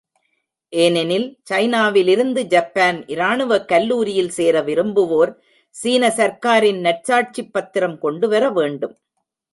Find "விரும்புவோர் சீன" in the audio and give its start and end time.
4.61-6.09